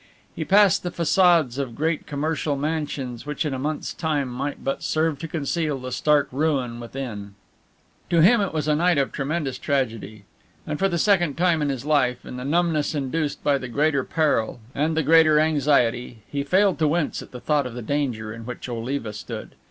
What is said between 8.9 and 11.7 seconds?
of tremendous tragedy, and for the second time in